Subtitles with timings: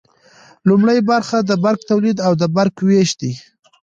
[0.67, 3.33] لومړی برخه د برق تولید او د برق ویش دی.